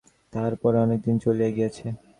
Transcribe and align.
তাহার 0.33 0.53
পরে 0.61 0.77
অনেকদিন 0.85 1.15
চলিয়া 1.23 1.49
গিয়াছে। 1.55 1.87